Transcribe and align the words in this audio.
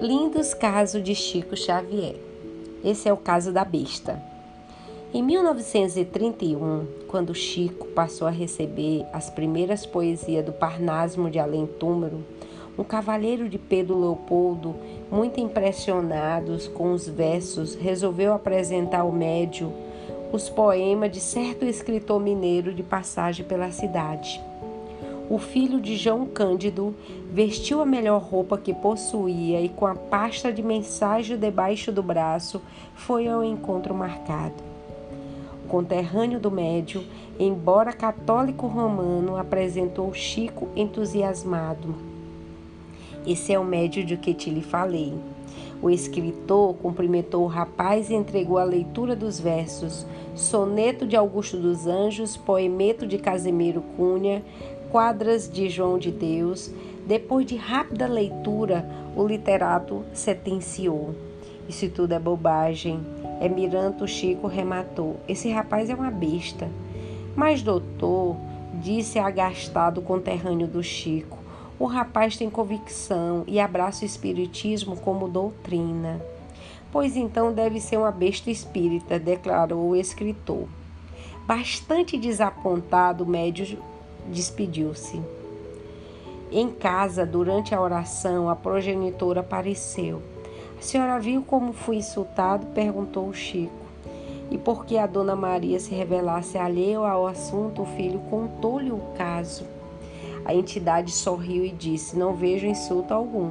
Lindos 0.00 0.54
casos 0.54 1.02
de 1.02 1.12
Chico 1.12 1.56
Xavier. 1.56 2.14
Esse 2.84 3.08
é 3.08 3.12
o 3.12 3.16
caso 3.16 3.52
da 3.52 3.64
besta. 3.64 4.22
Em 5.12 5.20
1931, 5.20 6.86
quando 7.08 7.34
Chico 7.34 7.88
passou 7.88 8.28
a 8.28 8.30
receber 8.30 9.04
as 9.12 9.28
primeiras 9.28 9.84
poesias 9.84 10.44
do 10.44 10.52
Parnasmo 10.52 11.28
de 11.28 11.40
Além 11.40 11.66
Túmero, 11.66 12.24
um 12.78 12.84
cavalheiro 12.84 13.48
de 13.48 13.58
Pedro 13.58 13.98
Leopoldo, 13.98 14.76
muito 15.10 15.40
impressionado 15.40 16.56
com 16.70 16.92
os 16.92 17.08
versos, 17.08 17.74
resolveu 17.74 18.32
apresentar 18.32 19.00
ao 19.00 19.10
médio 19.10 19.72
os 20.32 20.48
poemas 20.48 21.10
de 21.10 21.18
certo 21.18 21.64
escritor 21.64 22.20
mineiro 22.20 22.72
de 22.72 22.84
passagem 22.84 23.44
pela 23.44 23.72
cidade 23.72 24.40
o 25.30 25.36
filho 25.38 25.80
de 25.80 25.96
João 25.96 26.26
Cândido 26.26 26.94
vestiu 27.30 27.82
a 27.82 27.86
melhor 27.86 28.22
roupa 28.22 28.56
que 28.56 28.72
possuía 28.72 29.60
e, 29.60 29.68
com 29.68 29.86
a 29.86 29.94
pasta 29.94 30.50
de 30.50 30.62
mensagem 30.62 31.36
debaixo 31.36 31.92
do 31.92 32.02
braço, 32.02 32.62
foi 32.94 33.28
ao 33.28 33.44
encontro 33.44 33.94
marcado. 33.94 34.54
O 35.64 35.68
conterrâneo 35.68 36.40
do 36.40 36.50
médio, 36.50 37.04
embora 37.38 37.92
católico 37.92 38.66
romano, 38.66 39.36
apresentou 39.36 40.14
Chico 40.14 40.68
entusiasmado. 40.74 41.94
Esse 43.26 43.52
é 43.52 43.58
o 43.58 43.64
médio 43.64 44.02
de 44.02 44.16
que 44.16 44.32
te 44.32 44.48
lhe 44.48 44.62
falei. 44.62 45.12
O 45.80 45.90
escritor 45.90 46.74
cumprimentou 46.74 47.44
o 47.44 47.46
rapaz 47.46 48.10
e 48.10 48.14
entregou 48.14 48.58
a 48.58 48.64
leitura 48.64 49.14
dos 49.14 49.38
versos, 49.38 50.04
soneto 50.34 51.06
de 51.06 51.14
Augusto 51.14 51.56
dos 51.56 51.86
Anjos, 51.86 52.36
poemeto 52.36 53.06
de 53.06 53.18
Casimiro 53.18 53.82
Cunha, 53.96 54.42
quadras 54.90 55.50
de 55.50 55.68
João 55.68 55.98
de 55.98 56.10
Deus. 56.10 56.70
Depois 57.06 57.46
de 57.46 57.56
rápida 57.56 58.06
leitura, 58.06 58.88
o 59.16 59.26
literato 59.26 60.04
sentenciou: 60.12 61.14
Isso 61.68 61.88
tudo 61.90 62.12
é 62.12 62.18
bobagem. 62.18 63.00
É 63.40 63.48
Miranto 63.48 64.06
Chico 64.06 64.46
rematou: 64.46 65.16
Esse 65.28 65.50
rapaz 65.50 65.88
é 65.88 65.94
uma 65.94 66.10
besta. 66.10 66.68
Mas, 67.36 67.62
doutor, 67.62 68.36
disse 68.74 69.18
agastado 69.18 70.02
conterrâneo 70.02 70.66
do 70.66 70.82
Chico, 70.82 71.38
o 71.78 71.86
rapaz 71.86 72.36
tem 72.36 72.50
convicção 72.50 73.44
e 73.46 73.60
abraça 73.60 74.02
o 74.02 74.06
espiritismo 74.06 74.96
como 74.96 75.28
doutrina. 75.28 76.20
Pois 76.90 77.16
então 77.16 77.52
deve 77.52 77.80
ser 77.80 77.96
uma 77.98 78.10
besta 78.10 78.50
espírita, 78.50 79.18
declarou 79.18 79.90
o 79.90 79.96
escritor. 79.96 80.66
Bastante 81.46 82.18
desapontado, 82.18 83.22
o 83.24 83.26
médio 83.26 83.78
despediu-se. 84.28 85.20
Em 86.50 86.70
casa, 86.70 87.26
durante 87.26 87.74
a 87.74 87.80
oração, 87.80 88.48
a 88.48 88.56
progenitora 88.56 89.40
apareceu. 89.40 90.22
A 90.78 90.82
senhora 90.82 91.18
viu 91.18 91.42
como 91.42 91.72
fui 91.72 91.96
insultado? 91.96 92.66
perguntou 92.68 93.28
o 93.28 93.34
Chico. 93.34 93.88
E 94.50 94.56
porque 94.56 94.96
a 94.96 95.06
dona 95.06 95.36
Maria 95.36 95.78
se 95.78 95.94
revelasse 95.94 96.56
alheio 96.56 97.04
ao 97.04 97.26
assunto, 97.26 97.82
o 97.82 97.86
filho 97.86 98.20
contou-lhe 98.30 98.90
o 98.90 99.00
caso. 99.16 99.64
A 100.44 100.54
entidade 100.54 101.10
sorriu 101.10 101.64
e 101.64 101.70
disse: 101.70 102.16
Não 102.16 102.32
vejo 102.32 102.66
insulto 102.66 103.12
algum. 103.12 103.50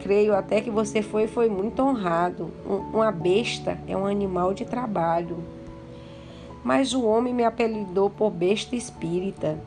Creio 0.00 0.36
até 0.36 0.60
que 0.60 0.70
você 0.70 1.02
foi 1.02 1.26
foi 1.26 1.48
muito 1.48 1.82
honrado. 1.82 2.52
Um, 2.64 2.96
uma 2.96 3.10
besta 3.10 3.78
é 3.88 3.96
um 3.96 4.06
animal 4.06 4.54
de 4.54 4.64
trabalho. 4.64 5.38
Mas 6.62 6.92
o 6.92 7.04
homem 7.04 7.34
me 7.34 7.44
apelidou 7.44 8.08
por 8.08 8.30
besta 8.30 8.76
espírita. 8.76 9.58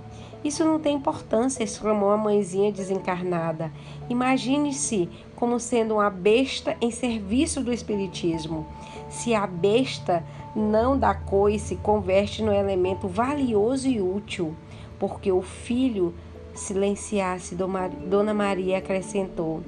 Isso 0.43 0.63
não 0.63 0.79
tem 0.79 0.95
importância, 0.95 1.63
exclamou 1.63 2.11
a 2.11 2.17
mãezinha 2.17 2.71
desencarnada. 2.71 3.71
Imagine-se 4.09 5.09
como 5.35 5.59
sendo 5.59 5.95
uma 5.95 6.09
besta 6.09 6.77
em 6.79 6.91
serviço 6.91 7.61
do 7.61 7.73
Espiritismo. 7.73 8.65
Se 9.09 9.33
a 9.33 9.45
besta 9.45 10.23
não 10.55 10.97
dá 10.97 11.13
cor 11.13 11.51
se 11.59 11.75
converte 11.75 12.41
no 12.41 12.53
elemento 12.53 13.07
valioso 13.07 13.87
e 13.87 14.01
útil, 14.01 14.55
porque 14.97 15.31
o 15.31 15.41
filho 15.41 16.13
silenciasse, 16.53 17.55
Dona 17.55 18.33
Maria 18.33 18.77
acrescentou: 18.77 19.61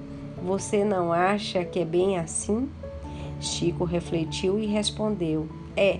Você 0.44 0.85
não 0.85 1.12
acha 1.12 1.66
que 1.66 1.79
é 1.79 1.85
bem 1.85 2.17
assim? 2.17 2.69
Chico 3.40 3.84
refletiu 3.84 4.59
e 4.59 4.67
respondeu: 4.67 5.47
É, 5.75 6.00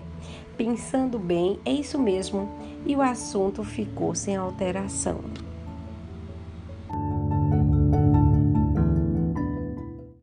pensando 0.58 1.18
bem, 1.20 1.60
é 1.66 1.72
isso 1.72 2.00
mesmo 2.00 2.50
e 2.86 2.96
o 2.96 3.02
assunto 3.02 3.64
ficou 3.64 4.16
sem 4.16 4.36
alteração. 4.36 5.20